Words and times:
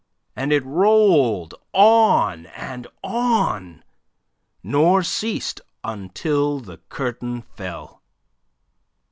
And 0.35 0.51
it 0.51 0.65
rolled 0.65 1.53
on 1.73 2.47
and 2.47 2.87
on, 3.03 3.83
nor 4.63 5.03
ceased 5.03 5.61
until 5.83 6.59
the 6.59 6.77
curtain 6.89 7.43
fell. 7.43 8.01